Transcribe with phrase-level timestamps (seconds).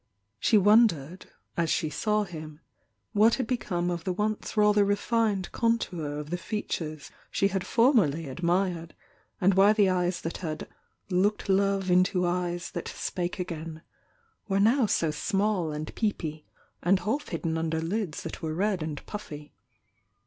[0.39, 1.25] She won dered,
[1.55, 2.59] as she saw him,
[3.13, 8.27] what had become of the once rather rrnned contour of the features she had formerly
[8.27, 8.95] admired,
[9.39, 10.67] and why the eyes that had
[11.11, 13.83] looked love into eyes that spake again"
[14.47, 16.47] were now so small and peepy,
[16.81, 19.53] and half hidden under hds that were red Mid puffy.